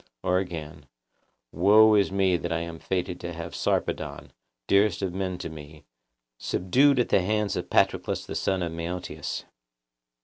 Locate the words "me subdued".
5.47-6.97